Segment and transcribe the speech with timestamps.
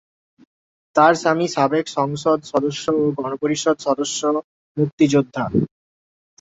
[0.95, 4.21] তার স্বামী সাবেক সংসদ সদস্য ও গণপরিষদ সদস্য
[4.77, 5.43] মুক্তিযোদ্ধা।